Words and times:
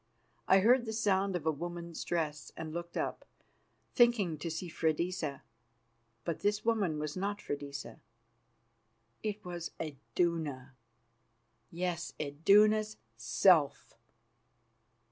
I 0.47 0.61
heard 0.61 0.85
the 0.85 0.93
sound 0.93 1.35
of 1.35 1.45
a 1.45 1.51
woman's 1.51 2.03
dress, 2.03 2.51
and 2.57 2.73
looked 2.73 2.97
up, 2.97 3.23
thinking 3.93 4.35
to 4.39 4.49
see 4.49 4.67
Freydisa. 4.67 5.43
But 6.23 6.39
this 6.39 6.65
woman 6.65 6.97
was 6.97 7.15
not 7.15 7.39
Freydisa; 7.39 7.99
it 9.21 9.45
was 9.45 9.69
Iduna! 9.79 10.73
Yes, 11.69 12.13
Iduna's 12.19 12.97
self! 13.15 13.93